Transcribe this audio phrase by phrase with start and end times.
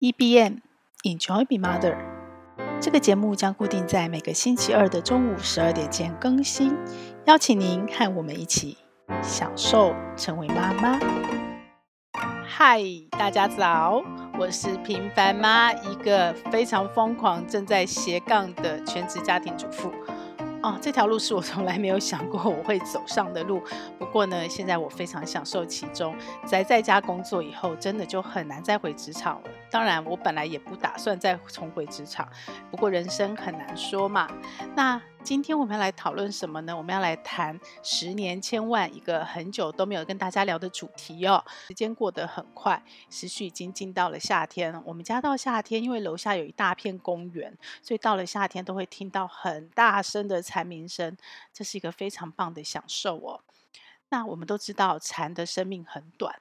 [0.00, 0.60] EBM
[1.04, 1.94] Enjoy Be Mother，
[2.80, 6.74] 这个节目将固定在每个星期二的中午十二点前更新，
[7.26, 8.78] 邀请您和我们一起
[9.22, 10.98] 享受成为妈妈。
[12.48, 14.02] 嗨，大家早，
[14.38, 19.92] 我是平凡妈，一个非常疯狂、正在斜杠的全职家庭主妇。
[20.62, 23.62] 哦，这条路是我从来没有想过我会走上的路。
[23.98, 26.16] 不过呢，现在我非常享受其中。
[26.46, 29.50] 宅在家工作以后，真的就很难再回职场了。
[29.70, 32.28] 当然，我本来也不打算再重回职场。
[32.70, 34.28] 不过人生很难说嘛。
[34.74, 36.76] 那今天我们要来讨论什么呢？
[36.76, 41.44] 我们要来谈十年千万，一个很久都没有跟大家聊的主题哦。
[41.68, 44.82] 时间过得很快，时序已经进到了夏天。
[44.84, 51.16] 我们家到夏天，因为楼下有一大片公园，所以到了夏天都会听到很大声的蝉鸣声，
[51.52, 53.40] 这是一个非常棒的享受哦。
[54.08, 56.40] 那我们都知道，蝉的生命很短，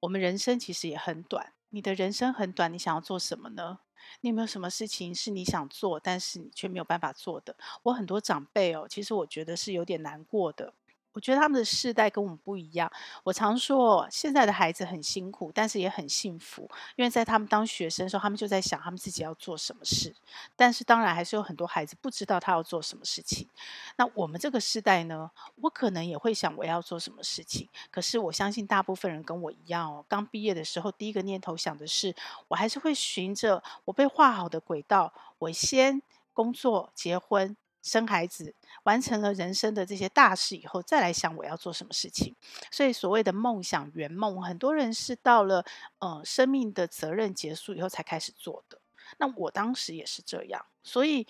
[0.00, 1.52] 我们人生其实也很短。
[1.70, 3.80] 你的人生很短，你想要做什么呢？
[4.22, 7.56] 你有没有什么事情是你想做，但是你却没有办法做的？
[7.84, 10.74] 我很多长辈哦，其实我觉得是有点难过的。
[11.12, 12.90] 我觉得他们的世代跟我们不一样。
[13.24, 20.14] 我常说，现在的孩子很辛苦，但是也很幸福，因为在他们当学生的时候，他们就在想他们自己要做什么事。
[20.56, 23.48] 但是当然还是有很多孩子不知道他要做什么事情。
[23.96, 27.68] 那我们这个世代呢，我可能也会想我要做什么事情。
[27.90, 32.14] 可是我相信大部分人跟我一样哦，刚毕业的时候第一个念头想的是，
[32.48, 36.00] 我还是会循着我被画好的轨道，我先
[36.32, 37.56] 工作、结婚。
[37.82, 42.34] 生孩子，完成了人生的这些大事以后，再来想我要做什么事情。
[42.70, 45.64] 所以所谓的梦想圆梦，很多人是到了
[45.98, 48.78] 呃生命的责任结束以后才开始做的。
[49.18, 51.26] 那我当时也是这样，所以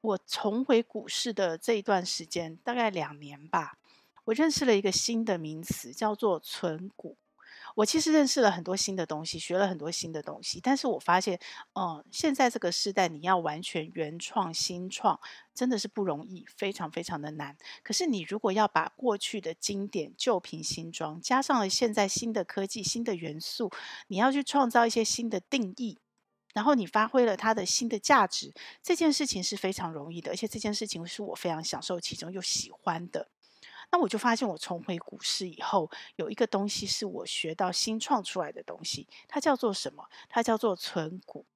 [0.00, 3.78] 我重回股市的这一段时间，大概两年吧，
[4.24, 7.16] 我认识了一个新的名词，叫做存股。
[7.74, 11.40] 我其实认识了很多新的东西，学了很多新的东西，但是我发现，
[11.74, 15.18] 嗯，现在这个时代，你要完全原创新创，
[15.52, 17.56] 真的是不容易，非常非常的难。
[17.82, 23.70] 可是你如果要把过去的经典旧瓶新装，加上了现在新的科技、新的元素，
[24.06, 25.98] 你要去创造一些新的定义，
[26.54, 28.52] 然后你发挥了它的新的价值，
[28.82, 33.33] 这件事情是非常容易的，而且这件事情是我非常享受其中又喜欢的。
[33.90, 40.08] 那我就发现，我重回股市以后，有一个东西是我学到新创出来的东西，它叫做什么？
[40.28, 41.46] 它叫做存股。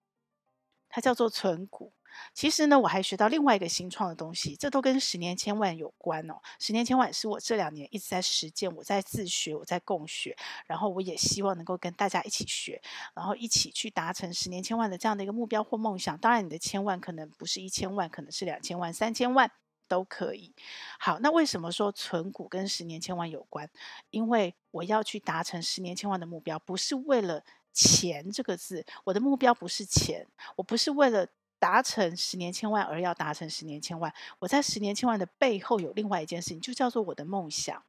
[0.91, 1.93] 它叫做存股。
[2.33, 6.41] 其实呢，我还学到另外一个新创的东西，这都跟十年千万有关哦。
[6.59, 10.35] 十年千万是我这两年一直在实践，我在自学，我在共学，
[10.67, 12.81] 然后我也希望能够跟大家一起学，
[13.15, 16.17] 然后一起去达成十年千万的这样的一个目标或梦想。
[16.17, 19.53] 当然，你的千万可能不是一千万，可能是两千万、三千万。
[19.89, 20.53] 都可以。
[21.01, 23.69] 好，那为什么说存股跟十年千万有关？
[24.11, 28.85] 因为我要去达成十年千万的目标，不是为了钱这个字。
[29.05, 31.27] 我的目标不是钱，我不是为了
[31.59, 34.13] 达成十年千万而要达成十年千万。
[34.39, 37.83] 我在十年千万的背后有另外一件事情，就叫做我的梦想。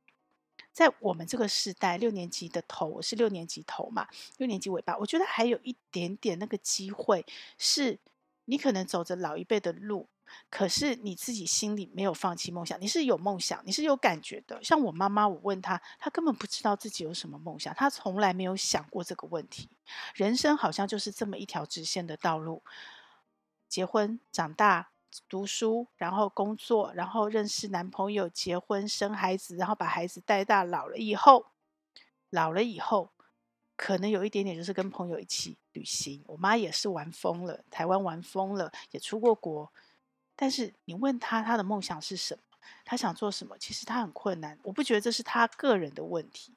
[0.72, 7.26] 在我们这个时代，六年级的头，我是六年级头嘛，六年级尾巴，我觉得还有一点点那个机会，
[7.58, 8.00] 是
[8.46, 10.08] 你可能走着老一辈的路。
[10.50, 14.64] 可是你自己心里没有放弃梦想，你是有梦想，你是有感觉的。
[14.64, 19.70] 像我妈妈，我问她，她根本不知道自己有什么梦想，她从来没有想过这个问题。
[20.14, 22.64] 人生好像就是这么一条直线的道路：
[23.68, 24.90] 结婚、长大、
[25.28, 30.64] 读书，然后工作，然后认识男朋友、结婚、生孩子，然后把孩子带大。
[30.64, 31.48] 老了以后，
[32.30, 33.12] 老了以后，
[33.76, 36.24] 可能有一点点就是跟朋友一起旅行。
[36.28, 39.72] 我妈也是玩疯了，台湾玩疯了，也出过国。
[40.42, 42.42] 但是你问他他的梦想是什么？
[42.86, 43.58] 他想做什么？
[43.58, 44.58] 其实他很困难。
[44.64, 46.54] 我不觉得这是他个人的问题。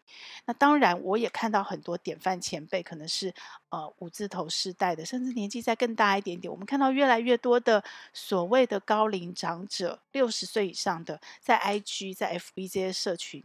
[0.46, 3.34] 那当然，我也看到很多典范前辈，可能是
[3.70, 6.50] 呃五字头世代的，甚至年纪再更大一点点。
[6.50, 7.82] 我们看到越来越多的
[8.12, 13.42] 所谓的高龄长者，六十岁以上的，在 IG、在 FB 这些社群。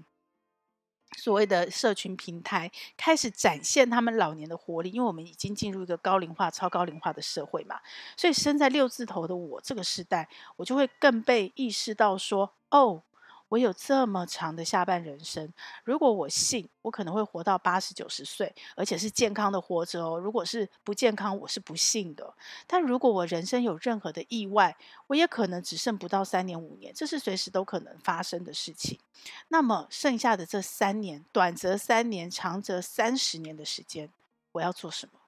[1.16, 7.80] 所谓的社群平台开始展现他们老年的活力，因为我们已经进入一个高龄化、超高龄化的社会嘛，
[8.16, 10.28] 所以生在六字头的我这个时代，
[10.58, 13.04] 我就会更被意识到说，哦。
[13.50, 15.54] 我有这么长的下半人生，
[15.84, 20.20] 如果我信，我可能会活到八十九十岁，而且是健康的活着哦。
[20.20, 22.34] 如果是不健康，我是不信的。
[22.66, 24.76] 但如果我人生有任何的意外，
[25.08, 29.00] 我也可能只剩不到三年五年，这是随时都可能发生的事情。
[29.48, 34.10] 那么剩下的这三年，短则三年，长则三十年的时间，
[34.52, 35.20] 我要做什么？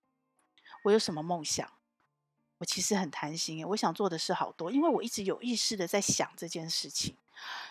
[0.83, 1.69] 我有什么梦想？
[2.57, 7.15] 我其实很贪心，我想做的事好多，因为我一直有意识的在想这件事情。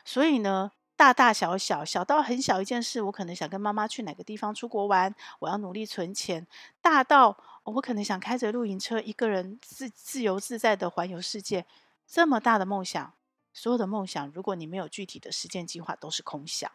[0.04, 6.44] 所以呢，大大小小，小到很小一件事，我可能想跟妈妈去哪个地方出国玩，我要努力存钱；
[6.80, 11.66] 大到我可能想开着露营车，一个人自自由自在的环游世界。
[12.06, 13.14] 这么大的梦想，
[13.52, 16.70] 所有的梦想，如果你没有具体的实践计划，都是空想。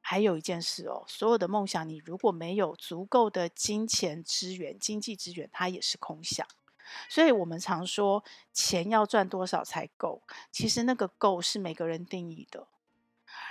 [0.00, 6.46] 还有一件事哦，所有的梦想，你如果没有足够的金钱资源、经济资源，它也是空想。
[7.08, 10.22] 所以我们常说，钱要赚多少才够？
[10.50, 12.68] 其实那个够是每个人定义的。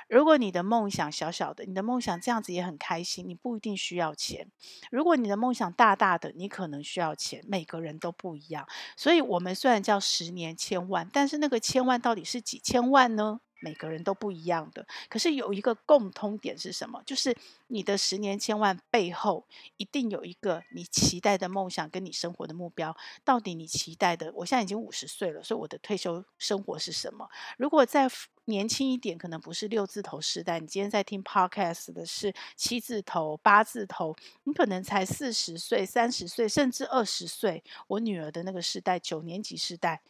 [0.07, 4.47] 如果你的梦想小小的，你的梦想这样子也很开心，你不一定需要钱。
[4.91, 7.43] 如果你的梦想大大的，你可能需要钱。
[7.47, 13.39] 每个人都不一样，所以我们虽然叫十年千万，但是那个千万到底是几千万呢？
[13.63, 17.01] 每个人都不一样的，可是有一个共通点是什么？
[17.05, 17.33] 就是
[17.67, 19.45] 你的十年千万背后
[19.77, 22.93] 一定有一个你期待的梦想跟你生活的目标。
[23.23, 24.33] 到底你期待的？
[24.35, 27.29] 我现在已经五十岁了，所以我的退休生活是什么？
[27.57, 28.09] 如果再
[28.45, 30.59] 年轻一点，可能不是六字头时代。
[30.59, 34.13] 你今天在听 Podcast 的是七字头、八字头，
[34.43, 37.63] 你可能才四十岁、三十岁，甚至二十岁。
[37.87, 40.01] 我女儿的那个时代，九年级时代。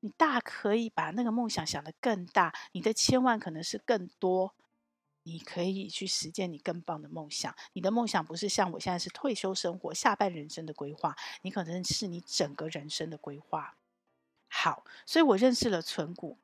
[0.00, 4.54] 你大可以把那个梦想想得更大，你的千万可能是更多，
[5.24, 7.54] 你可以去实践你更棒的梦想。
[7.72, 13.76] 你的梦想不是像我现在是退休生活、下半人生的规划，你可能是你整个人生的规划。
[14.48, 16.38] 好，所以我认识了存股，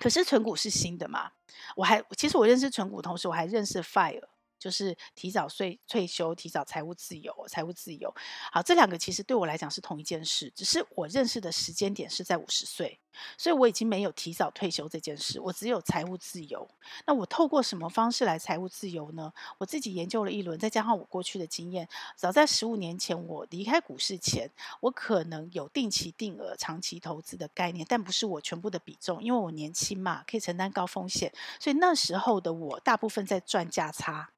[0.00, 1.32] 可是存股是新的嘛？
[1.76, 4.22] 我还其实我认识存股，同时我还认识 FIRE。
[4.62, 8.14] 就是提早退退休，提早财务自由，财务自由。
[8.52, 13.00] 好，这两个其实对我来讲是同一件事，只是我认识的时间点是在五十岁，
[13.36, 16.68] 所以我已经没有提早退休这件事，我只有财务自由。
[17.08, 19.32] 那我透过什么方式来财务自由呢？
[19.58, 24.48] 我自己研究了一轮，再加上我过去的经验，早在十五年前我离开股市前，
[24.78, 34.30] 我可能有定期定额、长期投资的概念，但不是我全部的比重，因为我年轻嘛，可以承担高风险，所以那时候的我大部分在赚价差。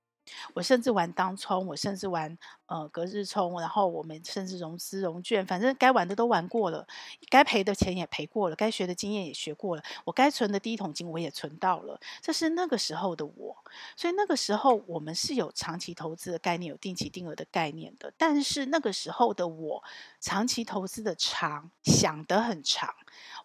[0.54, 2.36] 我甚至玩当冲，我甚至玩
[2.74, 6.84] 呃隔日冲，然后我们甚至融资融券，反正该玩的都玩过了，
[7.30, 13.56] 该赔的钱也赔过了，该学的经验也学过了，我该存的第一桶金我也存到了，这是那个时候的我。
[13.94, 18.12] 所以那个时候我们是有长期投资的概念，有定期定额的概念的。
[18.18, 19.84] 但是那个时候的我，
[20.18, 22.92] 长期投资的长想得很长，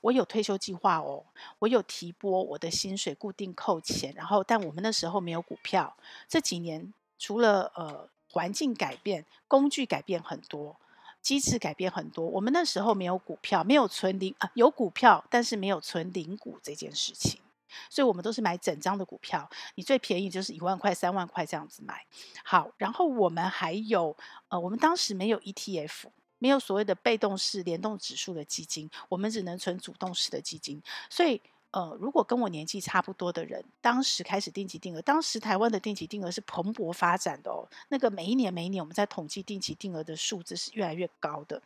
[0.01, 1.23] 我有退休计划哦，
[1.59, 5.95] 我有提拨我的薪水固定扣钱，然后但我们那时候没有股票，
[6.27, 6.91] 这几年。
[7.21, 10.75] 除了呃环境改变，工具改变很多，
[11.21, 12.25] 机制改变很多。
[12.25, 17.41] 我们那时候没有股票，没有存零啊，有股票，但是没有存零股这件事情，
[17.89, 19.49] 所以我们都是买整张的股票。
[19.75, 22.05] 你最便宜就是一万块、三万块这样子买。
[22.43, 24.15] 好，然后我们还有
[24.49, 26.05] 呃，我们当时没有 ETF，
[26.37, 31.41] 没有所谓的被动式联动指数的基金，我们只能存主动式的基金，所以。
[31.71, 37.67] 呃，如果跟我年纪差不多的人，当时开始定期定额，当时台湾的定期定额是蓬勃发展的哦。
[37.89, 41.61] 那个每一年每一年我们在统计定期定额的数字是越来越高的，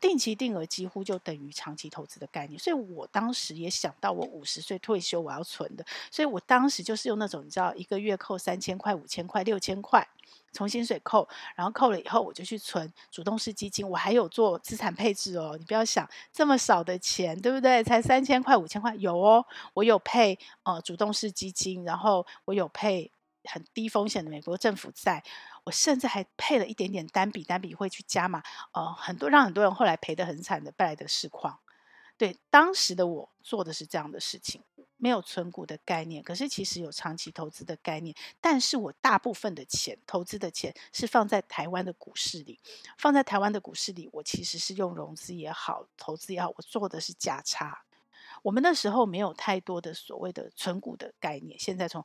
[0.00, 2.56] 定期定额几乎就等于长期投资的概念。
[2.58, 10.06] 所以我当时也想到，我五十岁退休我要存的，所以我当时就是用那种你知道，一个月扣三千块、五千块、六千块。
[10.52, 13.88] 从薪水扣，然后扣了以后，我就去存主动式基金。
[13.88, 15.56] 我还有做资产配置哦。
[15.58, 17.82] 你不要想这么少的钱，对不对？
[17.84, 19.44] 才三千块、五千块，有哦。
[19.74, 23.12] 我有配呃主动式基金，然后我有配
[23.44, 25.22] 很低风险的美国政府债。
[25.64, 28.42] 我甚至还配了一点点单笔，单笔会去加码。
[28.72, 31.60] 呃，很多让很多人后来赔得很惨的败来的市况。
[32.16, 34.62] 对，当时的我做的是这样的事情。
[35.00, 38.14] 没有存股的概念，可是其实有长期投资的概念。
[38.40, 42.60] 但是我大部分的钱投资的钱是放在台湾的股市里，
[42.98, 47.82] 放在台湾的股市里，我其实是用融资也好，投资也好，我做的是价差。
[48.42, 51.58] 我们那时候没有太多的所谓的存股的概念。
[51.58, 52.02] 现在从，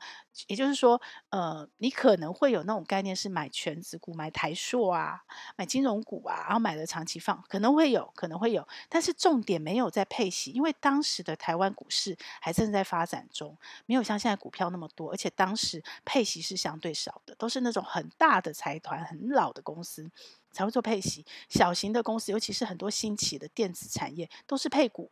[0.48, 5.22] 也就是说，呃，你可能会有那种概念是买全值股，买台硕啊，
[5.58, 8.68] 买金融股啊，然后买了长期放，可能会有，可能会有。
[8.90, 20.12] 但是重点没有在配息，因为当时的台湾股市还正在发展中，没有像现在股票那么多，而且当时配息是相对少的，都是那种很大的财团、很老的公司
[20.52, 25.12] 才会做配息，小型的公司，尤其是很多新起的电子产业，都是配股。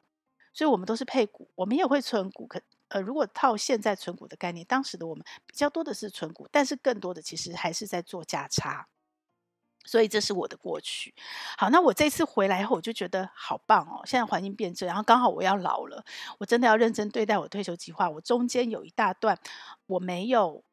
[0.54, 2.46] 所以，我们都是配股，我们也会存股。
[2.48, 8.88] 可呃，如果套现在存股的概念，当时的我们比较多的是存股，但是更多的其实还是在做价差。
[9.86, 11.14] 所以，这是我的过去。
[11.58, 14.02] 好，那我这次回来后，我就觉得好棒哦！
[14.06, 16.06] 现在环境变正，然后刚好我要老了，
[16.38, 18.10] 我真的要认真对待我退休计划。
[18.10, 19.38] 我中间有一大段
[19.88, 20.64] 我没有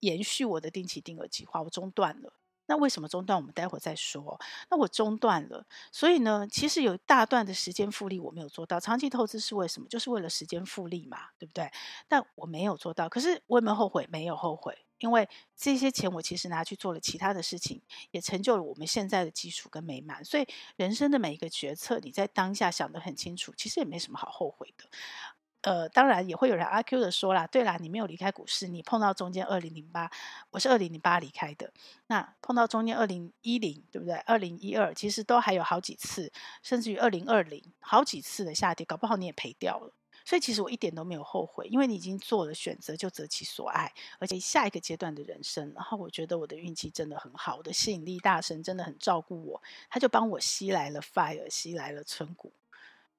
[0.00, 2.32] 延续我的定期定额计划，我中断了。
[2.68, 3.36] 那为什么中断？
[3.38, 4.38] 我们待会儿再说。
[4.70, 8.78] 那我中断了，所以呢，其实有大段的时间复利我没有做到。
[8.78, 9.88] 长期投资是为什么？
[9.88, 11.70] 就是为了时间复利嘛，对不对？
[12.06, 13.08] 但我没有做到。
[13.08, 14.06] 可是我有没有后悔？
[14.10, 14.78] 没有后悔。
[14.98, 20.24] 因为这些钱我其实拿去做了其他的事情，也成就了我们现在的基础跟美满。
[20.24, 20.46] 所以
[20.76, 24.84] 人生的每一个决策，你在当下想得很清楚，其实也没什么好后悔的。
[25.68, 30.10] 呃，当然也会有人阿 Q 的说啦，对啦，你没有离开股市，你碰到中间二零零八，
[30.48, 31.70] 我是二零零八离开的，
[32.06, 34.14] 那碰到中间二零一零，对不对？
[34.20, 36.32] 二零一二其实都还有好几次，
[36.62, 39.92] 甚至于二零二零好几次的下跌，搞不好你也赔掉了。
[40.24, 52.50] 所以其实我一点都没有后悔，因为你已经做了选择，就择其所爱，而且下一个阶段的人生，然后我觉得我的运气真的很好，我的吸引力大神真的很照顾我，他就帮我吸来了 fire，吸来了存股。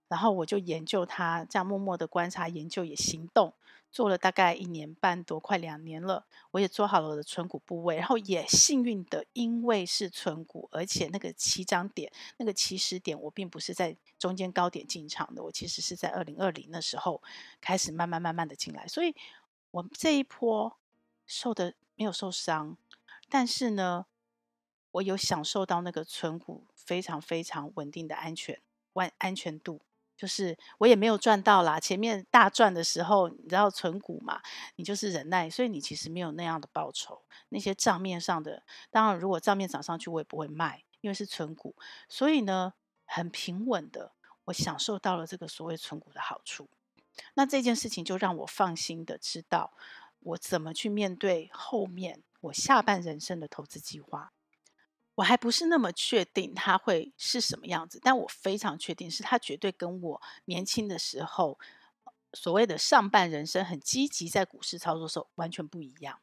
[0.10, 3.54] 然后我就研究它，这样默默的观察、研究也行动，
[3.92, 6.26] 做了大概一年半多，快两年了。
[6.52, 17.22] 我也做好了我的存股部位，然后也幸运的，因为是存股，而且那个起涨点、那个起始点，我并不是在中间高点进场的，我其实是在二零二零的时候
[17.62, 19.16] 开始慢慢慢慢的进来，所以
[19.70, 20.76] 我这一波
[21.28, 22.76] 受的没有受伤，
[23.30, 24.08] 但是呢，
[24.94, 28.60] 我有享受到那个存股非常非常稳定的安全、
[28.94, 29.80] 安安全度。
[30.20, 34.42] 就是我也没有赚到啦，前面大赚的时候，你知道存股嘛，
[34.76, 37.24] 你就是忍耐，所以你其实没有那样的报酬。
[37.48, 38.62] 那些账面上的，
[38.92, 41.74] 当然如果账面涨上去，我也不会卖，因为是存股，
[42.10, 42.74] 所以呢，
[43.06, 44.12] 很平稳的，
[44.44, 46.70] 我享受到了这个所谓存股的好处。
[47.36, 49.72] 那这件事情就让我放心的知道，
[50.20, 54.34] 我怎么去面对后面我下半人生的投资计划。
[55.20, 61.60] 我还不是那么确定他会是什么样子，但我非常确定是他绝对跟我年轻的时候
[62.34, 66.20] 所谓的上半人生很积极在股市操作时候完全不一样。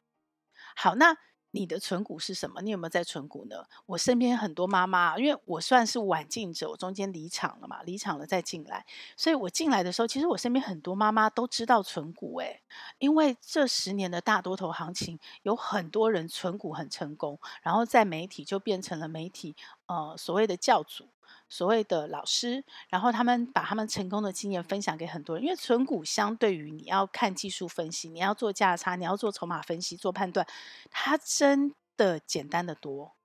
[0.75, 1.15] 好，那。
[1.57, 2.61] 你的存股是什么？
[2.61, 3.65] 你有没有在存股呢？
[3.87, 8.85] 我身边很多妈妈，因为我算是晚进者，我中间离场了嘛，离场了再进来，
[9.15, 12.61] 所以我进来的时候，其实我身边很多妈妈都知道存股，诶，
[12.99, 19.55] 因为这十年的大多头行情，有很多人存股很成功，然后在媒体就变成了媒体，
[19.87, 21.07] 呃，所谓的教主。
[21.49, 25.43] 所谓的老师，然后他们把他们成功的经验分享给很多人。
[25.43, 30.45] 因为存股相对于你要看技术分析，你要做价差，你要做筹码分析、做判断，
[30.91, 33.16] 它真的简单的多。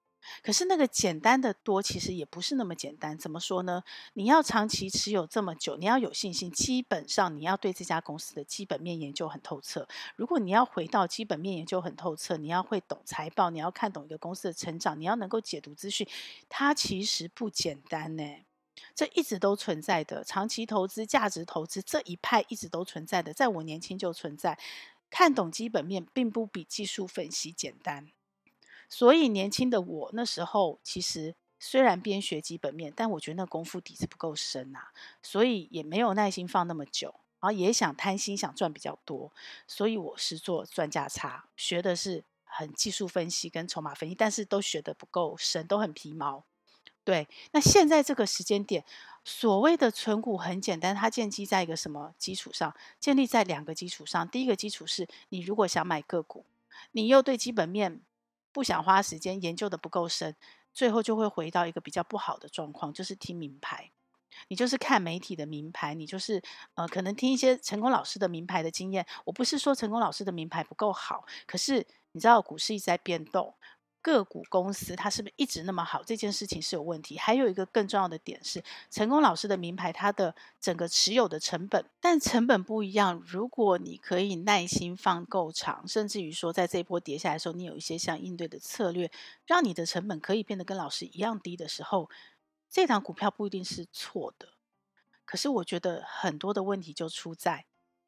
[0.42, 3.16] 可是那个简单的多，其实也不是那么简单。
[3.16, 3.82] 怎么说呢？
[4.14, 6.50] 你要长期持有这么久，你要有信心。
[6.50, 9.86] 基本上你要对这家公司的基本面研究很透彻。
[10.16, 16.06] 如果你要回到基本面研究很透彻，你要会懂财报，你要看懂一个公司的成长，你要能够解读资讯，
[16.48, 18.24] 它其实不简单呢。
[18.94, 24.58] 这一直都存在的长期投资、价值投资这一派一直都存在的，在我年轻就存在。
[25.10, 28.08] 看懂基本面并不比技术分析简单。
[28.92, 39.32] 所以年轻的我那时候，其实虽然边学基本面，但我觉得那功夫底子不够深啊，所以也没有耐心放那么久，然后也想贪心，想赚比较多，
[39.66, 46.44] 所以我是做赚价差，学的是很技术分析跟筹码分析，但是都学得不够深，都很皮毛。
[47.02, 48.84] 对，那现在这个时间点，
[49.24, 52.76] 所谓的存股很简单，它建基在一个什么基础上？
[53.00, 56.44] 建立在两个基础上，第一个基础是你如果想买个股，
[56.90, 58.02] 你又对基本面。
[58.52, 60.36] 不想花时间研究的不够深，
[60.72, 63.90] 最后就会回到一个比较不好的状况，就是听名牌。
[64.48, 66.42] 你就是看媒体的名牌，你就是
[66.74, 69.06] 呃，可能听一些成功老师的名牌的经验。
[69.24, 73.54] 我不是说成功老师的名牌不够好，可是你知道股市一直在变动。
[74.02, 76.02] 个股公司它是不是一直那么好？
[76.02, 77.16] 这件事情是有问题。
[77.16, 83.22] 还有一个更重要的点是，成功老师的名牌，它的整个持有的成本，但成本不一样。
[83.26, 89.10] 如果你可以耐心放够长，甚至于说在这一波跌下来的时候，你有一些像应对的策略，
[89.46, 92.10] 让你的成本可以变得跟老师一样低的时候，
[92.68, 94.48] 这档股票不一定是错的。
[95.24, 97.64] 可是我觉得很多的问题就出在。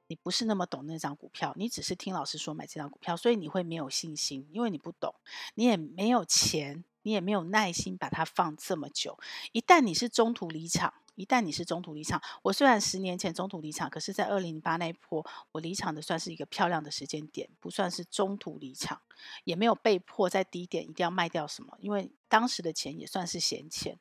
[0.07, 5.15] 你不是那么懂那张股票，你只是听老师说买这张股票，所以你会没有信心，因为你不懂，
[5.55, 9.19] 你也没有钱，你也没有耐心把它放这么久。
[9.53, 19.01] 一旦你是中途离场，一旦你是中途离场，我虽然十年前中途离场，可是在二零零八那一波，我离场的算是一个漂亮的时间点，不算是中途离场，
[19.45, 23.99] 也没有被迫在低点一定要卖掉什么，因为当时的钱也算是闲钱。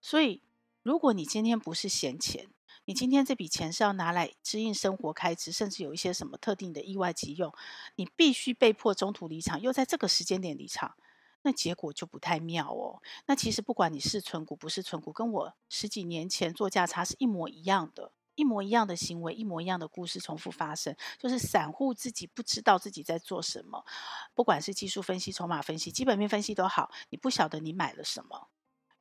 [0.00, 0.42] 所以，
[0.82, 2.48] 如果你今天不是闲钱，
[2.88, 7.52] 你今天这笔钱是要拿来支应生活开支，甚至有一些什么特定的意外急用，
[7.96, 10.96] 你必须被迫中途离场，又在这个时间点离场，
[11.42, 13.02] 那结果就不太妙哦。
[13.26, 23.84] 那其实不管你是存股不是存股，跟我十几年前做价差是一模一样的，一模一样的行为，一模一样的故事重复发生，就是散户自己不知道自己在做什么，
[24.32, 28.48] 不管是技术分析、筹码分析、基本面分析都好，你不晓得你买了什么，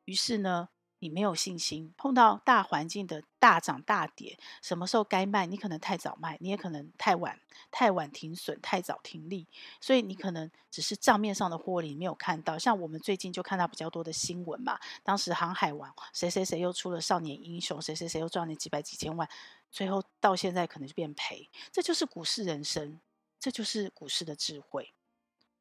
[0.03, 0.67] 于是呢，
[0.99, 7.39] 你没有信心，碰到大环境的大涨大跌，什么时候该卖，你可能太早卖，你也可能太晚
[7.69, 9.47] 太晚停损，太早停利，
[9.79, 12.57] 所以你可能只是账面上的获利没有看到。
[12.57, 19.29] 像我们最近就看到比较多的新闻嘛，当时航海王谁谁谁又出了少年英雄，谁谁谁又赚了几百几千万，
[19.69, 21.47] 最后到现在可能就变赔。
[21.71, 22.99] 这就是股市人生，
[23.39, 24.93] 这就是股市的智慧。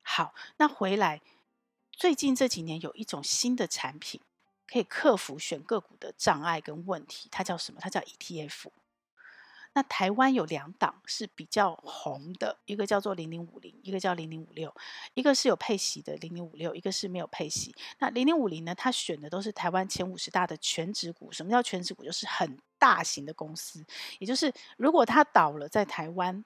[0.00, 1.20] 好，那回来，
[1.92, 4.22] 最近这几年有一种新的产品。
[4.66, 7.80] 可以克服选个股的障碍跟问题，它叫什么？
[7.80, 8.66] 它叫 ETF。
[9.74, 14.74] 那台湾有两档是比较红的，一个叫做零零五零，一个叫零零五六，
[15.12, 17.74] 一个是有配息的零零五六，一个是没有配息。
[17.98, 18.74] 那零零五零呢？
[18.74, 21.30] 它选的都是台湾前五十大的全值股。
[21.30, 22.02] 什么叫全值股？
[22.02, 23.84] 就是很大型的公司，
[24.18, 26.44] 也就是如果它倒了，在台湾。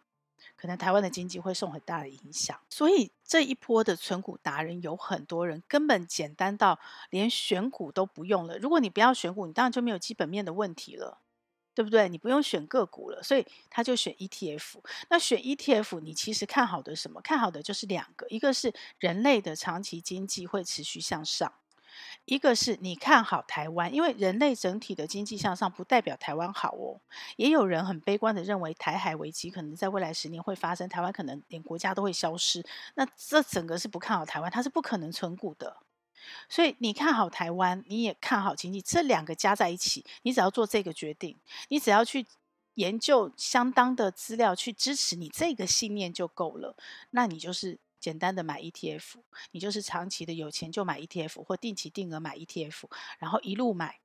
[0.57, 6.79] 可能台湾的经济会受很大的影响，所以这一波的存股达人有很多人根本简单到
[7.11, 8.59] 连选股都不用了。
[8.59, 11.21] 如果你不要选股，你当然就没有基本面的问题了，
[11.75, 12.09] 对不对？
[12.09, 14.81] 你不用选个股了，所以他就选 ETF。
[15.09, 17.21] 那选 ETF，你其实看好的什么？
[17.21, 21.53] 看好的就是两个，一个是人类的长期经济会持续向上。
[22.27, 27.01] 一个是你看好台湾，因为人类整体的经济向上不代表台湾好哦。
[27.37, 32.65] 也有人很悲观的认为台海危机可能在未来十年会发生，台湾可能连国家都会消失。
[32.95, 35.79] 那这整个是不看好台湾，它是不可能存股的。
[36.49, 41.37] 所以你看好台湾，你也看好经济，这两个加在一起，你只要做这个决定，
[41.69, 42.27] 你只要去
[42.75, 46.77] 研究相当的资料去支持你这个信念就够了。
[47.11, 47.81] 那你就是。
[48.01, 49.17] 简单的买 ETF，
[49.53, 52.85] 你就是长期的有钱就买 ETF 或定期定额买 ETF，
[53.19, 54.01] 然后一路买。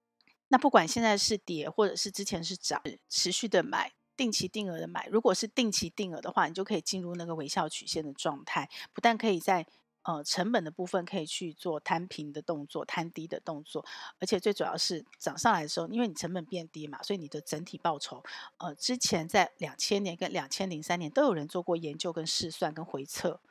[0.49, 5.07] 那不管现在是跌或者是之前是涨，持续的买，定期定额的买。
[5.07, 9.65] 如果是定期定额的话，你就可以进入那个微笑曲线的状态，不但可以在
[10.03, 13.83] 呃成本的部分可以去做摊平的动作、摊低的动作，
[14.19, 18.23] 而且最主要是涨上来的时候，因为你成本变低嘛，所以你的整体报酬，
[18.57, 23.41] 呃，之前在两千年跟两千零三年都有人做过研究跟试算跟回测。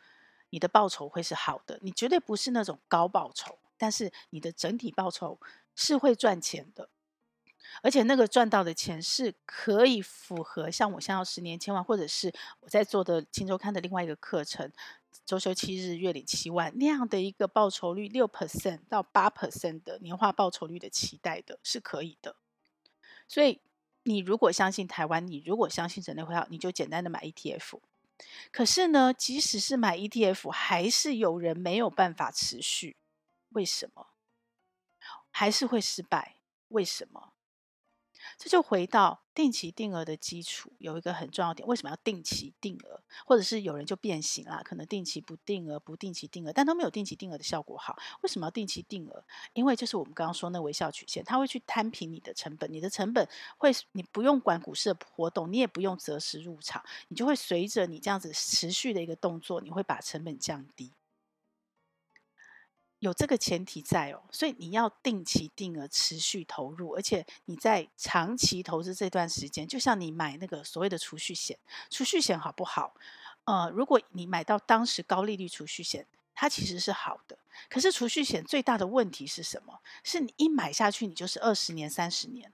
[0.55, 5.37] 你的报酬会是好的，你绝对不是那种高报酬，但是你的整体报酬
[5.75, 6.89] 是会赚钱的，
[7.83, 14.71] 而且那个赚到的钱是可以符合像我想要十年千万，或者是我在做的《青周刊》的另外一个课程，
[15.27, 22.37] 周休七日月领七万那样的一个报酬率六 percent 到八 percent 的年化报酬率的期待的，是可以的。
[23.27, 23.61] 所以
[24.05, 27.81] 你如果相信台湾，你如果相信人类会好，你就简单的买 ETF。
[28.51, 32.97] 可是呢，即使是买 ETF，还是有人没有办法持续。
[33.51, 34.09] 为什么？
[35.31, 36.37] 还是会失败？
[36.69, 37.34] 为什么？
[38.37, 43.01] 这就回到定期定额的基础，有一个很重要点，为什么要定期定额？
[43.25, 47.97] 或者是有人就变形了，可能定期不定额，不定期定额，但都没有定期定额的效果好。
[48.23, 49.25] 为什么要定期定额？
[49.53, 60.93] 因为就是我们刚刚说那微笑曲线，它会去摊平你的成本，你的成本会，你不用管股市的波动，你也不用择时入场，你就会随着你这样子持续的一个动作，你会把成本降低。
[63.05, 71.59] 有这个前提在哦，所以你要定期定额持续投入，而且你在长期投资这段时间，就像你买那个所谓的储蓄险，
[71.91, 72.95] 储蓄险好不好？
[73.45, 77.37] 呃，如果你买到当时高利率储蓄险，它其实是好的。
[77.69, 79.81] 可是储蓄险最大的问题是什么？
[80.03, 82.51] 是你一买下去，你就是二十年、三十年。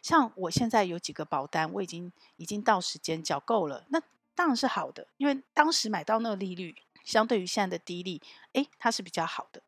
[0.00, 4.00] 像我现在有几个保单，我已经已经到时间缴够了，那
[4.34, 6.74] 当然是好的，因为当时买到那个利率。
[7.06, 8.20] 相对于现在的低利，
[8.54, 9.62] 诶，它是比较好的。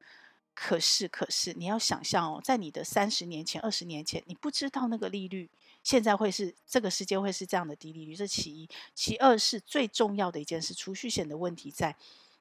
[0.60, 5.48] 可是，可是你要想象哦，在你的三十年前、二十年前，你不知道那个利率
[5.84, 8.16] 现在会是这个世界会是这样的低利率。
[8.16, 11.94] 这其一，其二是最重要的一件事，储蓄险的问题在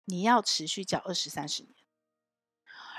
[0.06, 1.76] 你要持续缴二十三十年。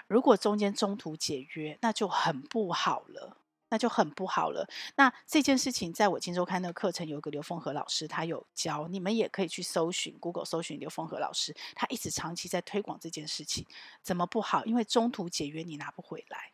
[0.06, 3.37] 如果中间中途解约，那就很不好了。
[3.70, 4.68] 那就很不好了。
[4.96, 13.66] 那这件事情，在我今周刊的课程，有个刘凤和老师，他有教，你们也可以去搜寻 Google 搜寻刘凤和老师，他一直长期在推广这件事情。
[14.02, 14.64] 怎么不好？
[14.64, 16.52] 因为中途解约你拿不回来，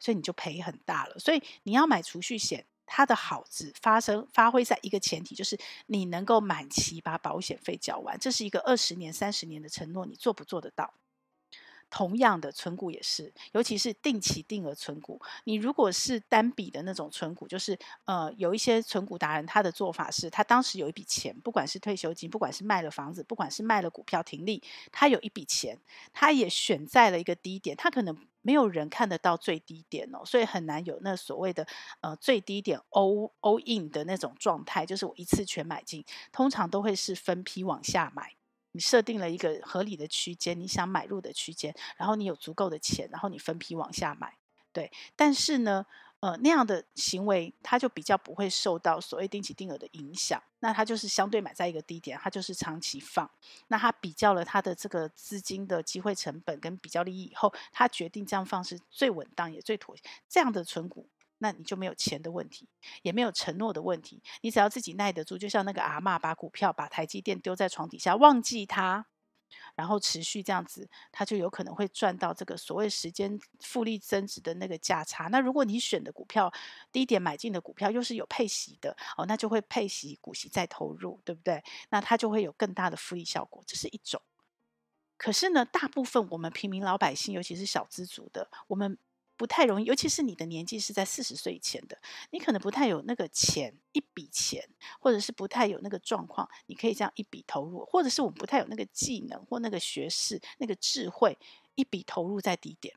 [0.00, 1.18] 所以你就赔很大了。
[1.18, 10.94] 所以你要买储蓄险，它的好字发生发挥在一个前提，就是你能够满期把保险费缴完，这是一个二十年、三十年的承诺，你做不做得到？
[11.94, 15.20] 同样的存股也是，尤其是定期定额存股。
[15.44, 25.78] 你如果是单笔的那种存股，就是呃，有一些存股达人，他的做法是他当时有一笔钱，不管是退休金，不管是卖了房子，不管是卖了股票停利，他有一笔钱，
[26.12, 31.64] 他也选在了一个低点，他可能没有人看得到最低点哦，所以很难有那所谓的
[32.00, 38.34] 呃最低点 all all in 的那种状态，就是我一次全买进，通常都会是分批往下买。
[38.74, 44.36] 你设定了一个合理的区间，你想买入的区间，然后你有足够的钱，然后你分批往下买，
[44.72, 44.90] 对。
[45.14, 45.86] 但是呢，
[46.18, 50.42] 呃，那样的行为，它就比较不会受到所谓定期定额的影响。
[50.58, 53.30] 那它就是相对买在一个低点，它就是长期放。
[53.68, 59.94] 那它比较了它的这个资金的机会成本跟比较利益以后，它决定这样放是最稳当也最妥。
[60.28, 61.06] 这样的存股，
[61.44, 62.66] 那你就没有钱的问题，
[63.02, 64.22] 也没有承诺的问题。
[64.40, 69.04] 你只要自己耐得住，就像那个阿嬷把股票把台积电丢在床底下，忘记它。
[69.76, 75.28] 然后持续这样子，它就有可能会赚到这个所谓时间复利增值的那个价差。
[75.28, 76.50] 那如果你选的股票
[76.90, 81.62] 低点买进的股票又是有配息的哦，那就会配息股息再投入，对不对？
[81.90, 83.62] 那它就会有更大的复利效果。
[83.66, 84.20] 这是一种。
[85.18, 88.96] 可是呢，大部分我们平民老百姓，尤其是小资族的，我们。
[89.36, 91.98] 不太容易，尤其是你的年纪是在四十岁以前的，
[92.30, 94.68] 你可能不太有那个钱，一笔钱，
[95.00, 101.36] 或者是不太有那个状况，你可以这样一笔投入，或者是我们不太有那个技能或那个学识、那个智慧，
[101.74, 102.94] 一笔投入在低点。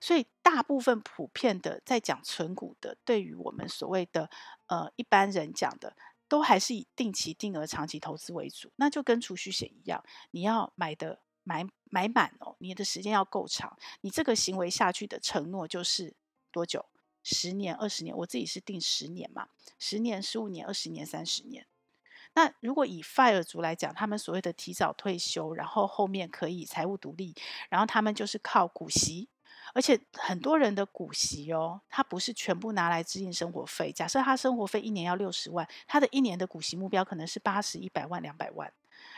[0.00, 4.30] 所以，大部分普遍的在讲存股的，对于我们所谓的
[4.66, 5.96] 呃一般人讲的，
[6.28, 11.20] 都还是以定期定额长期投资为主，那就跟储蓄险一样，你要买的。
[11.42, 16.14] 买买满哦，你的时间要够长，你这个行为下去的承诺就是
[16.50, 16.86] 多久？
[17.22, 18.16] 十年、二十年？
[18.16, 19.48] 我自己是定十年嘛，
[19.78, 21.66] 十年、十五年、二十年、三十年。
[22.32, 27.34] 那如果以 FIRE 族来讲，他们所谓的提早退休，然后后面可以财务独立，
[27.68, 29.28] 然后他们就是靠股息，
[29.74, 33.92] 而且很多人的股息哦，他不是全部拿来支应生活费。
[33.92, 38.72] 假设他生活费一年要六十万，他的一年的股息目标可能是八十、一百万、两百万。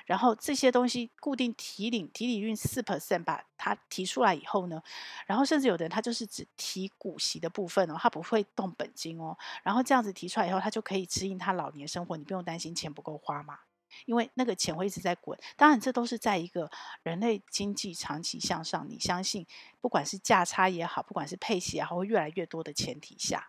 [0.06, 4.82] 然后这些东西固定提领，提领运四 percent，把它提出来以后呢，
[5.26, 9.36] 然后甚至有的人他就是只提股息的部分哦，他不会动本金哦。
[9.62, 13.60] 然后这样子提出来以后，他就可以指引他老年生活，你不用担心钱不够花嘛，
[14.06, 15.38] 因为那个钱会一直在滚。
[15.56, 16.70] 当然，这都是在一个
[17.02, 19.46] 人类经济长期向上，你相信
[19.80, 23.48] 不管是价差也好，不管是配息也好，会越来越多的前提下。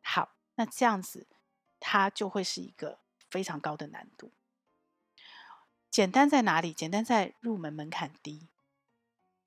[0.00, 1.26] 好，那这样子
[1.80, 4.30] 它就会是一个非常高的难度。
[5.96, 6.74] 简单在哪里？
[6.74, 8.48] 简单在入门门槛低。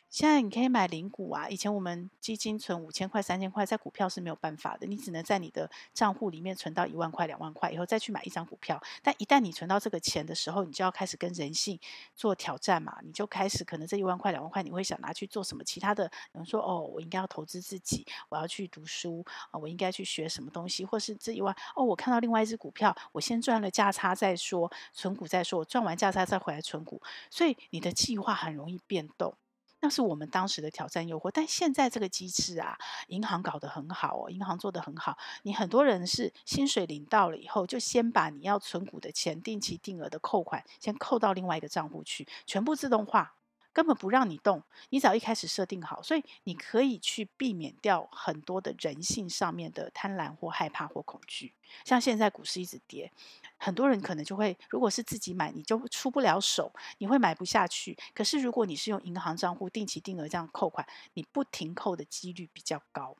[0.09, 1.47] 现在你可以买零股啊！
[1.49, 8.81] 以前我们基金存五千块、三千块，在股票是没有办法的，你只能在你的账户里面存到一万块、两万块以后再去买一张股票。
[9.03, 11.79] 但一旦你存到这个钱的时候，你就要开始跟人性
[12.15, 12.97] 做挑战嘛！
[13.03, 16.09] 你就开始可能这一万块、两万块，你会想拿去做什么其他的？
[16.09, 26.99] 比如说：“哦，我应该要投资自己，我要去读书啊，我应该去学什么东西？”或是这一万哦，我看到另外一只股票，我先赚了价差再说，存股再说，我赚完价差再回来存股。
[27.29, 29.35] 所以你的计划很容易变动。
[29.81, 35.17] 那是我们当时的挑战诱惑，但现在这个机制啊，银行搞得很好哦，银行做得很好。
[35.43, 43.38] 你很多人是薪水领到了以后，就先把你要存股的钱、定期定额的扣款，先扣到另外一个账户去，全部自动化。
[43.79, 51.53] 根本不让你动，你只要一开始设定好，所以你可以去避免掉很多的人性上面的贪婪或害怕或恐惧。
[51.85, 53.09] 像现在股市一直跌，
[53.55, 57.97] 很多人可能就会，如果是自己买，你就出不了手，你会买不下去。
[58.13, 63.15] 可是如果你是用银行账户定期定额这样扣款，你不停扣的几率比较高。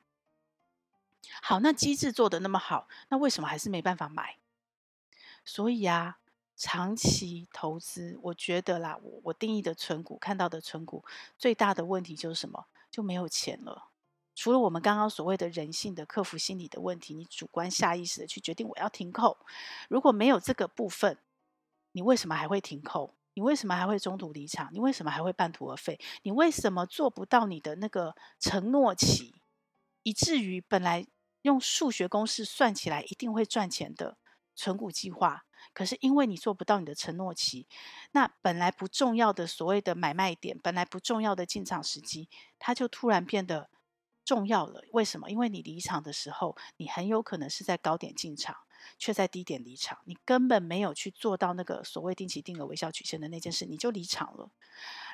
[1.41, 4.35] 好，那机制做得那么好，那为什么还是没办法买？
[5.45, 6.18] 所以啊。
[6.59, 11.05] 长期投资，我觉得啦，我我定义的存股，看到的存股
[11.37, 12.65] 最大的问题就是什么？
[12.91, 13.87] 就没有钱了。
[14.35, 19.37] 除了我们刚刚所谓的人性的克服心理的问题，你主观下意识的去决定我要停扣。
[19.87, 21.17] 如果没有这个部分，
[21.93, 23.15] 你为什么还会停扣？
[23.35, 24.69] 你为什么还会中途离场？
[24.73, 25.97] 你为什么还会半途而废？
[26.23, 29.41] 你为什么做不到你的那个承诺期？
[30.03, 31.07] 以至于本来
[31.43, 34.17] 用数学公式算起来一定会赚钱的
[34.55, 35.45] 存股计划。
[35.73, 37.67] 可是因为你做不到你的承诺期，
[38.11, 43.69] 那本来不重要的所谓的买卖点，本来不重要的进场时机，它就突然变得
[44.25, 44.83] 重要了。
[44.91, 45.29] 为什么？
[45.29, 48.55] 因为你离场的时候，你很有可能是在高点进场，
[48.97, 54.49] 却在低点离场，你根本没有去做到那个所谓定期定额微笑曲线的那件事，你就离场了。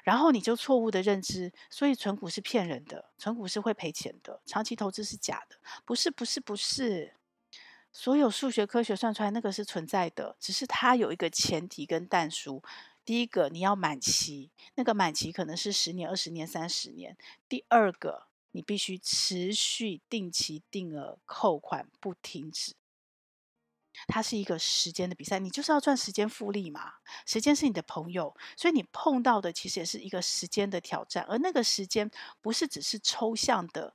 [0.03, 7.15] 然后你就错误的认知，所以存股是骗人的，存股是会赔钱的，长期投资是假的，不是，不是，不是。
[7.97, 12.61] 所有数学科学算出来那个是存在的，只是它有一个前提跟但书。
[13.05, 17.15] 第一个，你要满期，那个满期可能是十年、二十年、三十年。
[17.47, 22.75] 第二个，你必须持续定期定额扣款不停止。
[24.07, 26.95] 它是一个时间的比赛，你就是要赚时间复利嘛。
[27.25, 33.93] 时间是你的朋友，所以你碰到的其实也是一个时间的挑战，而那个时间不是只是抽象的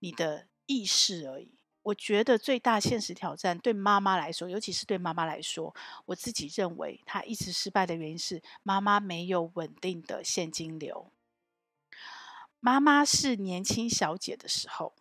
[0.00, 1.57] 你的意识而已。
[1.88, 5.74] 我觉得最大现实挑战对妈妈来说，尤其是对妈妈来说，
[6.04, 11.10] 我自己认为她一直失败的原因是妈妈没有稳定的现金流。
[12.60, 14.92] 妈妈是年轻小姐的时候，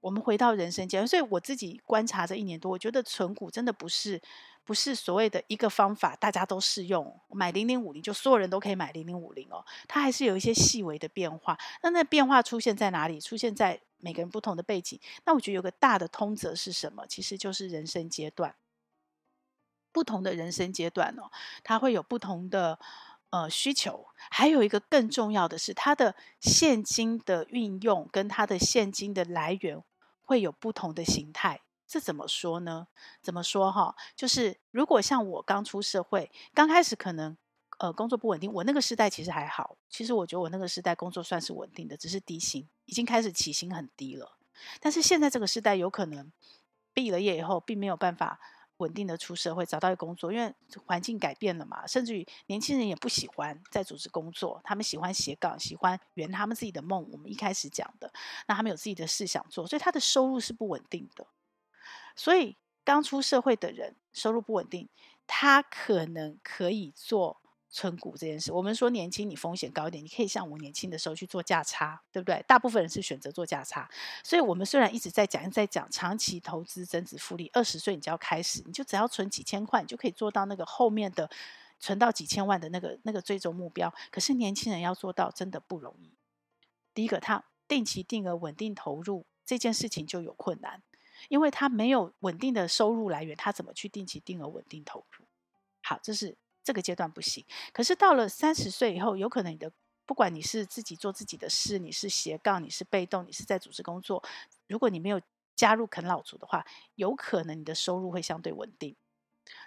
[0.00, 4.18] 我们回到人生阶段，所以我自己观察这一年多，我觉得存股真的不是
[4.64, 7.20] 不是所谓的一个方法，大家都适用。
[7.28, 11.58] 买零零五零就所有人都可以买零零五零哦，它还是有一些细微的变化。
[11.82, 13.20] 那那变化出现在哪里？
[13.20, 15.00] 出现在每个人不同的背景。
[15.24, 17.06] 那我觉得有个大的通则是什么？
[17.06, 18.54] 其实就是人生阶段，
[19.90, 21.30] 不同的人生阶段哦，
[21.64, 22.78] 它会有不同的。
[23.34, 29.82] 呃，需求还有一个更重要的是，它的现金的运用跟它的现金的来源
[30.20, 31.62] 会有不同的形态。
[31.86, 32.88] 这怎么说呢？
[33.22, 33.96] 怎么说哈？
[34.14, 37.34] 就是如果像我刚出社会，刚开始可能
[37.82, 39.76] 呃工作不稳定，我那个时代其实还好。
[39.90, 44.38] 其实我觉得我那个时代工作算是稳定的，只是低薪，已经开始起薪很低了。
[44.80, 46.30] 但是现在这个时代有可能
[46.94, 48.38] 毕了业以后，并没有办法。
[48.78, 50.52] 稳定的出社会，找到一个工作，因为
[50.86, 57.08] 环境改变了嘛，甚至于年轻人也不喜欢在组织工作，他们喜欢斜杠，喜欢圆他们自己的梦。
[57.12, 58.12] 我们一开始讲的，
[58.48, 61.24] 那他们有自己的事想做，所以他的收入是不稳定的。
[62.16, 64.88] 所以刚出社会的人收入不稳定，
[65.28, 67.41] 他可能可以做。
[67.74, 72.44] 存股这件事，我们说年轻你风险高一点，你可以像我年轻的时候去做价差，对不对？
[72.46, 73.90] 大部分人是选择做价差，
[74.22, 81.30] 所以我们虽然一直在讲，在讲长期投资增值复利，二十岁你就要开始，你就只要存几千块，你就可以做到那个后面的
[81.80, 83.92] 存到几千万的那个那个最终目标。
[84.10, 86.12] 可是年轻人要做到真的不容易。
[86.92, 90.82] 第一个，他定期定额稳定投入这件事情就有困难，
[91.30, 95.24] 因为他没有稳定的收入来源，他怎么去定期定额稳定投入？
[95.80, 96.36] 好，这是。
[96.64, 99.72] 这个阶段不行，可是到了三十岁以后，有可能你的
[100.06, 104.22] 不管你是自己做自己的事，你是斜杠，你是被动，你是在组织工作，
[104.66, 105.20] 如果你没有
[105.54, 108.96] 加入啃老族的话，有可能你的收入会相对稳定。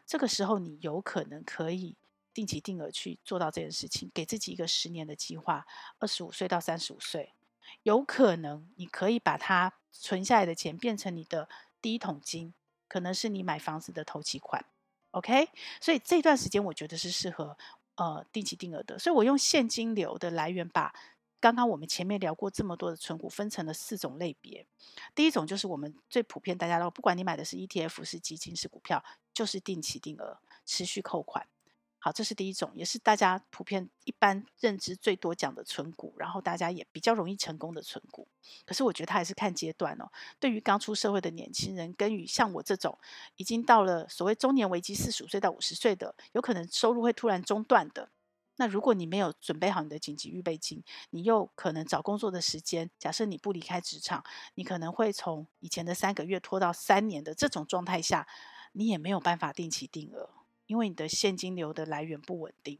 [0.06, 1.96] 这个时候，你有可能可以
[2.34, 5.66] 定期定额去做到这件事情，给自己一个十年的计划。
[6.00, 7.34] 二十五岁到三十五岁，
[7.84, 11.50] 有可能你可以把它存下来的钱变成你的
[11.82, 12.54] 第一桶金，
[12.88, 14.66] 可能是你买房子的头期款。
[15.16, 15.48] OK，
[15.80, 17.58] 所以这段时间我觉得是适合
[17.96, 20.94] 呃定期定额的，所以我用现金流的来源把
[21.40, 24.68] 刚刚我们前面聊过这么多的存股分成了四种类别。
[25.16, 29.02] 第一种就是我们最普遍大家都不管你买的是 ETF 是基金是股票，
[29.34, 31.48] 就是定期定额持续扣款。
[32.06, 38.28] 好，这是第一种，也是大家普遍一般认知最多讲的存股，然后大家也比较容易成功的存股。
[38.64, 40.08] 可是我觉得它还是看阶段哦。
[40.40, 42.96] 对于刚出社会的年轻人，跟与像我这种
[43.38, 48.12] 已经到了所谓中年危机，四十五岁到五十岁的，有可能收入会突然中断的。
[48.58, 58.28] 那如果你没有准备好你的紧急预备金，你又可能找工作的时间，假设你不离开职场，你可能会从以前的三个月拖到三年的这种状态下，
[58.74, 60.35] 你也没有办法定期定额。
[60.68, 62.80] 因为你的现金流的来源不稳定，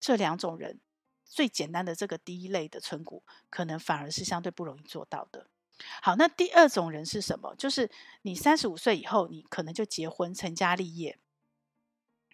[0.00, 0.80] 这两种人
[1.24, 5.48] 最简单的这个第一类的存股，可能反而是相对不容易做到的。
[6.00, 7.54] 好，那第二种人是什么？
[7.56, 7.90] 就是
[8.22, 11.18] 你三十五岁以后，你可能就结婚成家立业。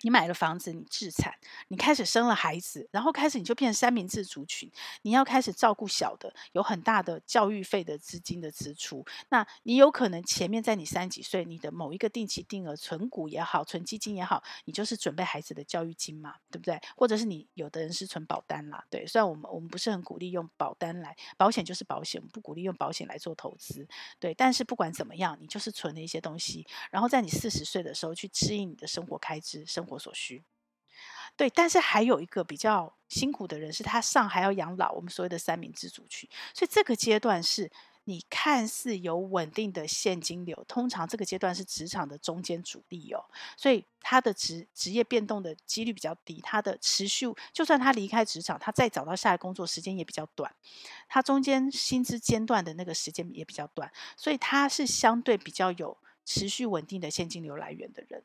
[0.03, 1.35] 你买了房子，你置产，
[1.69, 4.71] 你开始生了孩子，然后开始你就变成三明治族群，
[5.03, 9.05] 你要开始照顾小的，有很大的教育费的资金的支出。
[9.29, 16.81] 那你有可能前面在你三几岁，你的某一个定期定额存股也好，存基金也好，你就是准备孩子的教育金嘛，对不对？
[16.97, 19.07] 或者是你有的人是存保单啦，对。
[19.07, 23.87] 虽然我们我们不是很鼓励用保单来，保险就是保险，不鼓励用保险来做投资，
[24.19, 24.35] 对。
[24.35, 30.44] 但是不管怎么样，你就是存了一些东西，然后在你四十岁的时候去支应你的生活开支，生活所需，
[31.37, 36.29] 对，但是还有一个比较辛苦的人，是他上还要养老，我们所谓的三明治族群。
[36.55, 37.70] 所以这个阶段是
[38.05, 43.24] 你看似有稳定的现金流，通常这个阶段是职场的中间主力哦，
[43.57, 50.53] 所以他的职职业变动的几率比较低，他的持续，就算他离开职场，他再找到下一工作时间也比较短，
[51.09, 58.24] 他中间薪资间断的那个时间也比较短，所以他是相对比较有持续稳定的现金流来源的人。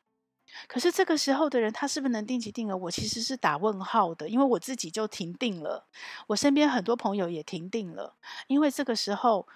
[0.67, 2.75] 可是这个时候的人，他是不是能定期定额？
[2.75, 5.87] 我其实是打问号的，因为我自己就停定了，
[6.27, 8.15] 我身边很多朋友也停定了。
[8.47, 9.47] 因为这个时候，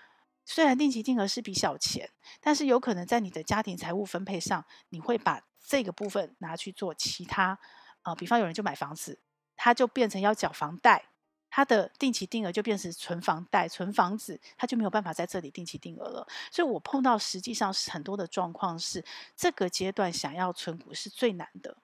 [0.46, 2.10] 虽然定期定额是笔小钱，
[2.40, 7.60] 但是有可能在你的家庭财务分配上，你会把这个部分拿去做其他，
[8.04, 9.20] 呃，比方有人就买房子，
[9.56, 11.09] 他就变成要缴房贷。
[11.50, 16.28] 他的定期定额就变成存房贷、存房子，他就没有办法在这里定期定额了。
[16.52, 19.04] 所以我碰到实际上是很多的状况是，
[19.36, 21.78] 这个阶段想要存股是最难的。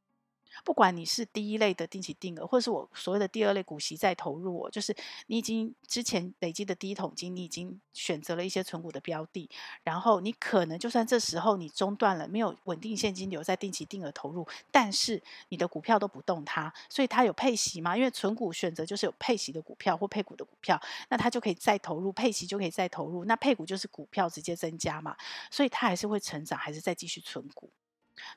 [0.63, 4.95] 不管你是第一类的定期定额，或者是我所谓的第二类股息再投入，我就是
[5.27, 9.49] 你已经之前累积的第一桶金，你已经选择了一些存股的标的，
[9.83, 17.95] 然后你可能就算这时候你中断了，没有稳定现金流在定期定额投入，但是你的股票都不动它，所以它有配息吗？
[17.97, 25.15] 因为存股选择就是有配息的股票或配股的股票，那它就可以再投入，配息就可以再投入，那配股就是股票直接增加嘛，
[25.51, 27.69] 所以它还是会成长，还是再继续存股。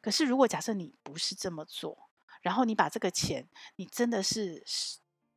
[0.00, 2.07] 可是如果假设你不是这么做，
[2.40, 3.46] 然后你把这个钱，
[3.76, 4.64] 你真的是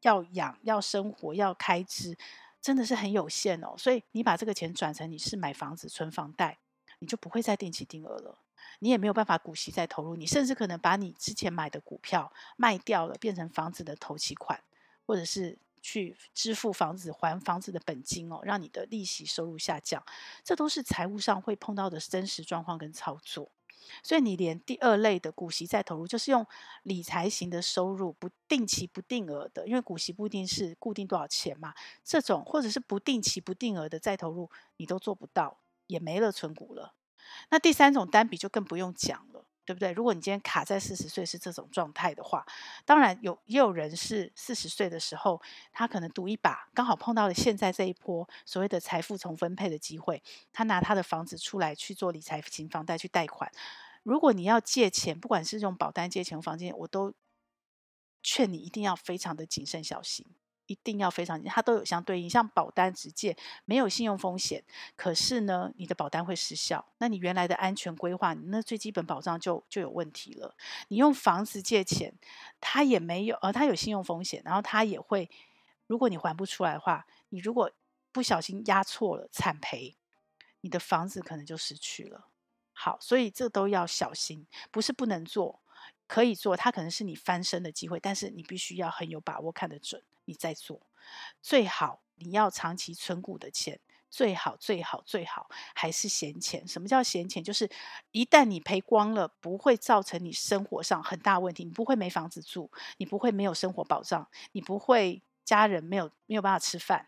[0.01, 2.17] 要养、要生活、要开支，
[2.61, 3.75] 真的是很有限哦。
[3.77, 6.59] 所以你把这个钱转成你是买房子、存房贷，
[6.99, 8.39] 你就不会再定期定额了。
[8.79, 14.63] 你也没有办法股息再投入，你甚至可能把你之前买的股票卖掉了，变成房子的头期款，
[15.05, 20.03] 或者是去支付房子还房子的本金哦，让你的利息收入下降。
[20.43, 23.51] 这都是财务上会碰到的真实状况跟操作。
[24.03, 26.45] 所以你连第二类的股息再投入，就是用
[26.83, 36.93] 理财型的收入，不定期不定额的，因为股息不一定是固定多少钱嘛，这种或者是不定期不定额的再投入，你都做不到，也没了存股了。
[37.49, 39.27] 那第三种单笔就更不用讲，
[39.65, 39.91] 对不对？
[39.91, 42.45] 如果你今天卡在四十岁是这种状态的话，
[42.85, 50.21] 当然有也有人是四十岁的时候，他可能赌一把，刚好碰到了现在这一波所谓的财富重分配的机会，
[50.51, 53.51] 他拿他的房子出来去做理财型房贷去贷款。
[54.03, 57.13] 如果你要借钱，不管是用保单借钱、房借钱，我都
[58.23, 60.25] 劝你一定要非常的谨慎小心。
[60.71, 64.63] 一定要非常，它都有相对应，像保单直借没有信用风险，
[64.95, 70.55] 可是呢，你的保单会失效，那你原来的安全规划，你那最基本保障就就有问题了。
[70.87, 72.13] 你用房子借钱，
[72.61, 75.29] 它也没有，呃，它有信用风险，然后它也会，
[75.87, 77.69] 如果你还不出来的话，你如果
[78.13, 79.97] 不小心押错了，惨赔，
[80.61, 82.29] 你的房子可能就失去了。
[82.71, 85.61] 好，所以这都要小心，不是不能做，
[86.11, 90.03] 可以做，它可能是你翻身的机会，但是你必须要很有把握，看得准。
[90.25, 90.81] 你在做，
[91.41, 96.67] 最好你要长期存股的钱，最好最好最好还是闲钱。
[96.67, 97.41] 什么叫闲钱？
[97.41, 97.69] 就是
[98.11, 107.07] 一旦你赔光了，不会造成你生活上很大问题，你不会没房子住，你不会没有生活保障，你不会家人没有没有办法吃饭，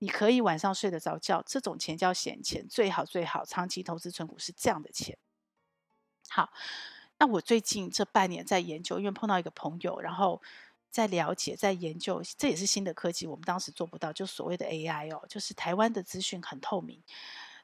[0.00, 2.68] 你可以晚上睡得着觉，这种钱叫闲钱。
[2.68, 5.16] 最好最好长期投资存股是这样的钱。
[6.28, 6.52] 好，
[7.18, 10.40] 那我最近这半年在研究，因为碰到一个朋友，然后。
[10.94, 13.26] 在了解，在研究，这也是新的科技。
[13.26, 17.02] 我们当时做不到，就所谓的 AI 哦，就是台湾的资讯很透明。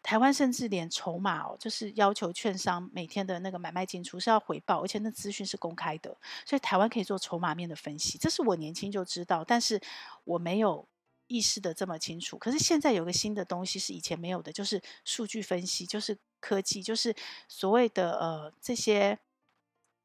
[0.03, 8.19] 台湾甚至连筹码哦，就是要求券商每天的那个买卖进出是要回报，而且那资讯是公开的，所以台湾可以做筹码面的分析。
[8.19, 9.81] 这是我年轻就知道，但是
[10.25, 10.89] 我没有
[11.29, 12.37] 意识的这么清楚。
[12.37, 17.15] 可是现在有个新的东西是以前没有的，就是数据分析，就是科技，就是
[17.47, 19.17] 所谓的呃这些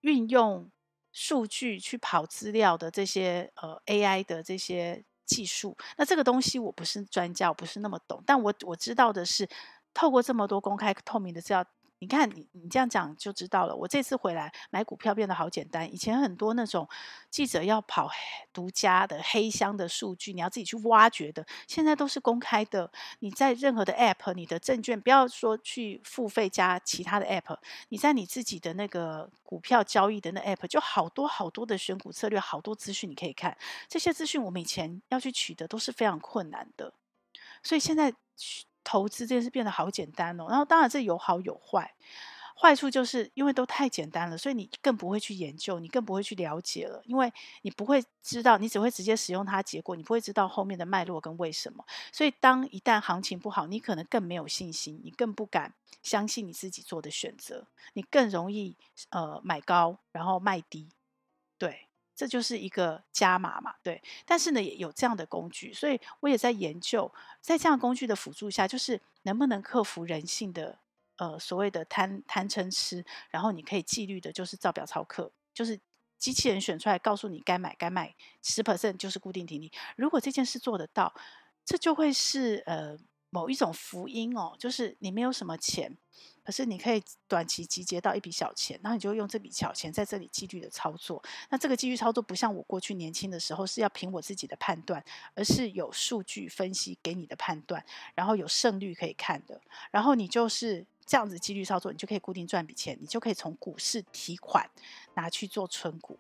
[0.06, 0.70] 运用。
[1.18, 9.48] 数据去跑资料的这些呃 AI 的这些技术，那这个东西我不是专家，我不是那么懂，但我我知道的是，
[9.94, 11.66] 透过这么多公开透明的资料。
[12.00, 13.76] 你看，你你这样讲就知道了。
[13.76, 15.92] 我这次回来买股票变得好简单。
[15.92, 16.88] 以前很多那种
[17.30, 18.12] 记者要跑
[18.52, 22.92] 独家的黑箱的数据，你要自己去挖掘的，现在都是公开的。
[23.20, 27.58] 你在任何的 App，你的证券不要说去付费加其他的 App，
[27.90, 33.58] 你在你自己的那个股票交易的那 App，就好多好多的选股策略，好多资讯你可以看。
[33.88, 36.94] 这些资讯我们以前要去取得都是非常困难的，
[37.64, 38.14] 所以现在。
[38.86, 41.94] 投资这件事变得好简单哦，然后当然这有好有坏，
[42.58, 51.84] 坏处就是因为都太简单了，所以你更不会去研究，你更不会去了解了，因为你不会知道，你只会直接使用它结果，你不会知道后面的脉络跟为什么。
[52.14, 58.78] 所以当一旦行情不好，你可能更没有信心，你更不敢相信你自己做的选择，你更容易
[59.10, 60.88] 呃买高然后卖低，
[61.58, 61.85] 对。
[62.16, 64.02] 这就是一个加码嘛，对。
[64.26, 70.80] 但是呢，也有这样的工具，所以我也在研究，在这样工具的辅助下，就是能不能克服人性的
[71.18, 75.80] 呃所谓的贪贪嗔痴，然后你可以纪律的，就是照表操课，就是
[76.18, 79.72] 机器人选出来告诉你该买该卖，十 percent 就是固定停利。
[79.98, 81.14] 如果这件事做得到，
[81.66, 82.98] 这就会是呃。
[83.36, 85.94] 某一种福音哦，就是你没有什么钱，
[86.42, 91.22] 可是你可以短期集结到一笔小钱，然后你就用这笔小钱在这里纪律的操作。
[91.50, 99.60] 那这个纪律操作不像我过去年轻的时候是要凭我自己的判断，而是有数据分析给你的判断，然后有胜率可以看的。
[99.92, 104.66] 然后你就是这样子几率操作，你就可以固定赚笔钱，你就可以从股市提款
[105.16, 106.18] 拿去做存股。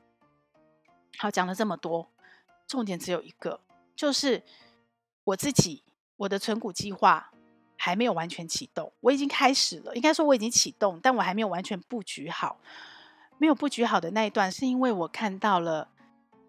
[1.17, 2.11] 好，讲了这么多，
[2.67, 3.61] 重点只有一个，
[3.95, 4.43] 就是
[5.23, 5.81] 我自己。
[6.17, 7.31] 我的存股计划
[7.77, 9.95] 还没有完全启动，我已经开始了。
[9.95, 12.57] 应该说我已经启动，但我还没有完全布局好。
[13.37, 15.89] 没有布局好的那一段，是因为我看到了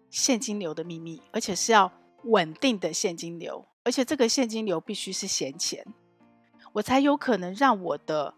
[0.09, 1.91] 现金流的秘密，而且是要
[2.23, 5.85] 稳定的现金流，而且这个现金流必须是闲钱，
[6.71, 8.33] 我才有可能让我的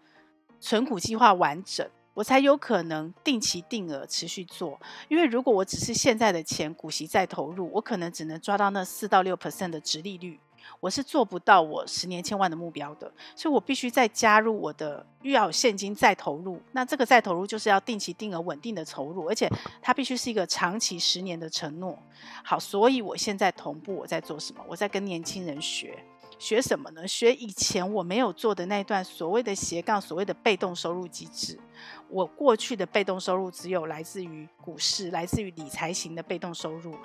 [0.59, 4.79] 存股计划完整，我才有可能定期定额持续做。
[5.09, 10.39] 因为如果我只是现在的钱股息再投入，我可能只能抓到那四到六 percent 的殖利率。
[10.79, 16.61] 我是做不到我十年千万的目标的，所以我必须再加入我的，又要现金再投入。
[16.71, 19.49] 那这个再投入就是要定期定额稳定的投入，而且
[19.81, 21.97] 它必须是一个长期十年的承诺。
[22.43, 24.63] 好，所以我现在同步我在做什么？
[24.67, 25.97] 我在跟年轻人学，
[26.37, 27.07] 学什么呢？
[27.07, 31.59] 学以前我没有做的那段所谓的斜杠，所谓的被动收入机制。
[32.09, 36.95] 我过去的被动收入只有来自于股市，来自于理财型的被动收入。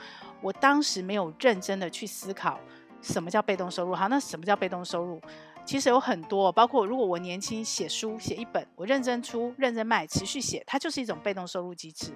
[0.41, 2.59] 我当时没有认真的去思考。
[3.05, 3.95] 什么叫被动收入？
[3.95, 5.21] 好，那什么叫被动收入？
[5.65, 12.13] 其实有很多，包括如果我年轻写书写一本，我认真出、认真卖、持续写，它就是一种被动收入机制。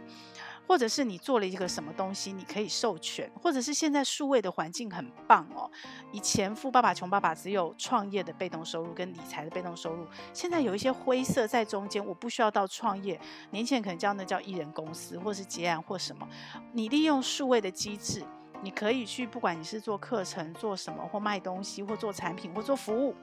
[0.66, 5.70] 或者是你做了一个什么东西，你可以授权，或者是现在数位的环境很棒哦。
[6.12, 13.18] 以前富爸爸穷爸爸只有创业的被动收入跟理财的被动收入，现在有一些灰色在中间，我不需要到创业，
[13.50, 16.28] 年轻人可能叫那叫艺人公司，或是结案或什么，
[16.72, 18.22] 你利用数位的机制。
[18.60, 23.14] 你可以去，不管你是做课程、做什么，或卖东西，或做产品，或做服务。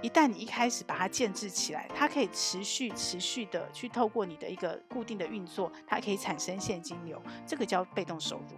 [0.00, 8.56] 一旦你一开始把它建置起来，它可以持续、持续的去透过你的一个固定的运作，它可以产生现金流，这个叫被动收入。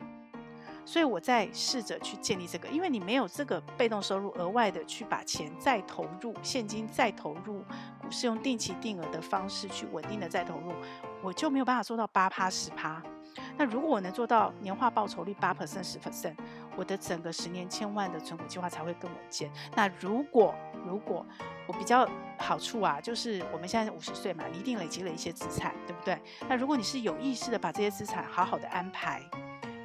[0.84, 7.62] 所以我在试着去建立这个，因为你没有这个被动收入，额外的去把钱再投入，现金再投入，
[8.00, 10.72] 股市用定期定额的方式去稳定的再投入，
[11.22, 13.02] 我就没有办法做到八趴十趴。
[13.56, 16.34] 那如果我能做到年化报酬率八 percent 十 percent，
[16.76, 19.50] 我的整个十年千万的存股计划才会更稳健。
[19.74, 20.54] 那如果
[20.86, 21.24] 如果
[21.66, 22.08] 我比较
[22.38, 26.20] 好处啊，就是我们现在五十岁嘛，你一定累积了一些资产，对不对？
[26.48, 29.22] 那如果你是有意识的把这些资产好好的安排，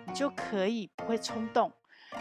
[0.07, 1.71] 你就可以不会冲动。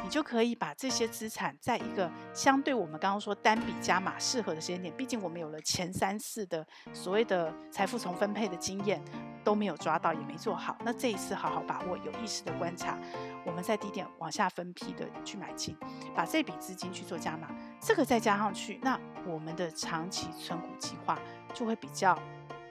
[0.02, 9.00] 你就可以把这些资产在一个相对我们刚刚说单笔加码适合的时间点，毕竟我们有了前三次的所谓的财富重分配的经验
[9.44, 10.76] 都没有抓到，也没做好。
[10.82, 12.98] 那这一次好好把握，有意识的观察，
[13.44, 15.76] 我们在低点往下分批的去买进，
[16.14, 21.18] 把这笔资金去做加码，这个再加上去，那我们的长期存股计划
[21.52, 22.18] 就会比较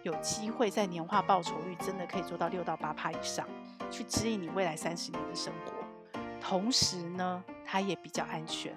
[0.01, 3.47] 有机会在年化报酬率真的可以做到六到八趴以上，
[3.91, 6.19] 去指引你未来三十年的生活。
[6.41, 8.75] 同时呢，它也比较安全。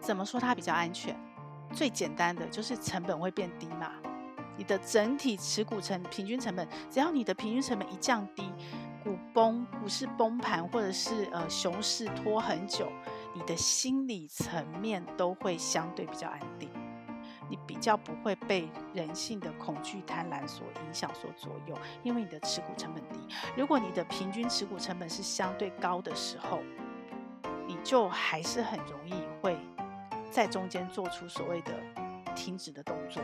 [0.00, 1.14] 怎么说它比较安全？
[1.72, 3.92] 最简单的就是成本会变低嘛。
[4.56, 8.50] 你的整体持股成平均成本，只要你的平均成本一降低，
[9.02, 12.90] 股崩、股市崩盘，或者是呃熊市拖很久，
[13.34, 16.68] 你的心理层面都会相对比较安定。
[17.50, 23.20] 你比较不会被人性的恐惧、贪婪所影响、所左右，因为你的持股成本低。
[23.54, 26.60] 如果你的平均持股成本是相对高的时候，
[27.66, 29.58] 你就还是很容易会
[30.30, 31.72] 在中间做出所谓的
[32.34, 33.22] 停止的动作。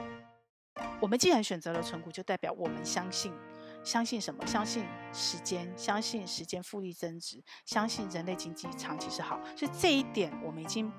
[1.00, 3.32] 我们既然选择了存股，就代表我们相信，
[3.82, 4.46] 相信什么？
[4.46, 9.40] 相信时间，相信时间复利增值，相信人类经济长期是好。
[9.56, 10.92] 所以这一点，我们已经。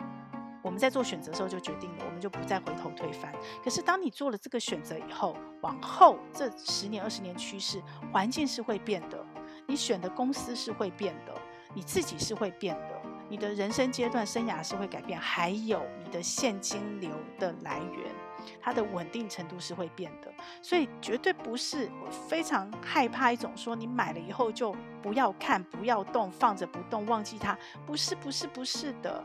[0.63, 3.33] 我们在做选择的时候就决定了，我们就不再回头推翻。
[3.63, 7.81] 可是当你做了这个选择以后，往后这十年、二十年趋势
[8.13, 9.25] 环境是会变的，
[9.67, 11.33] 你选的公司是会变的，
[11.73, 17.09] 你自己是会变的，你的人生阶段、生涯是会改变，还有你的现金流
[17.39, 18.15] 的来源，
[18.61, 20.31] 它的稳定程度是会变的。
[20.61, 29.23] 所以绝对不是我非常害怕一种说你买了以后就不要看、不要动、放着不动、忘记它，不是、不是、不是的。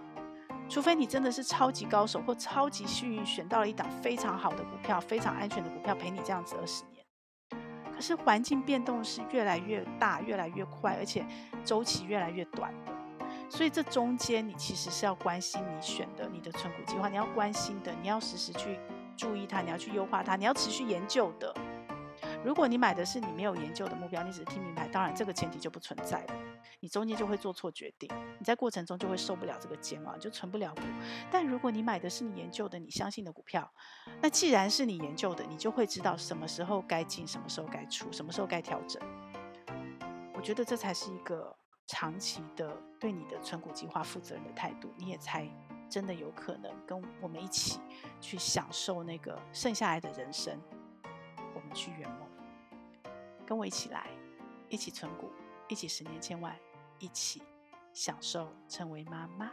[0.69, 7.05] 除非你真的是超级高手或超级幸运，选到了一档非常好的股票、非常安全的股票，陪你这样子二十年。
[7.95, 11.25] 可是环境变动是越来越大、越来越快，而且
[11.64, 12.93] 周期越来越短的。
[13.49, 18.77] 所以这中间你其实是要关心你选的你的存股计划，你要关心的，你要时时去
[19.17, 21.55] 注意它，你要去优化它，你要持续研究的。
[22.45, 26.35] 如果你买的是你没有研究的目标，你只是听名牌，当然这个前提就不存在了。
[26.81, 28.09] 你中间就会做错决定，
[28.39, 30.83] 你在过程中就会受不了这个煎熬，就存不了股。
[31.31, 33.69] 但如果你买的是你研究的、你相信的股票，
[34.21, 39.03] 那既然是你研究的，你就会知道什么时候该进，什么时候该出，什么时候该调整。
[40.35, 41.55] 我觉得这才是一个
[41.87, 45.49] 长期的对你的存股计划负责任的态度，你也才
[45.89, 47.80] 真的有可能跟我们一起
[48.20, 50.59] 去享受那个剩下来的人生。
[51.55, 52.28] 我们去圆梦，
[53.47, 54.07] 跟我一起来，
[54.68, 55.30] 一起存股，
[55.68, 56.57] 一起十年千万。
[56.99, 57.43] 一起
[57.93, 59.53] 享受成为妈妈。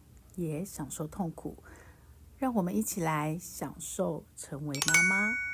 [0.41, 1.63] 也享受痛苦，
[2.37, 5.50] 让我们一起来享受成为妈妈。